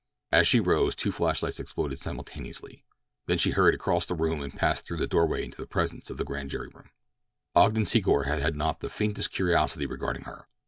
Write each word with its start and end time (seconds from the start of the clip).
As 0.31 0.47
she 0.47 0.59
rose 0.59 0.95
two 0.95 1.11
flashlights 1.11 1.59
exploded 1.59 1.99
simultaneously. 1.99 2.83
Then 3.27 3.37
she 3.37 3.51
hurried 3.51 3.75
across 3.75 4.03
the 4.03 4.15
room 4.15 4.41
and 4.41 4.51
passed 4.51 4.83
through 4.83 4.97
the 4.97 5.05
doorway 5.05 5.45
into 5.45 5.57
the 5.61 5.67
presence 5.67 6.09
of 6.09 6.17
the 6.17 6.23
grand 6.25 6.49
jury. 6.49 6.71
Ogden 7.53 7.83
Secor 7.85 8.25
had 8.25 8.41
had 8.41 8.55
not 8.55 8.79
the 8.79 8.89
faintest 8.89 9.29
curiosity 9.29 9.85
regarding 9.85 10.23
her. 10.23 10.47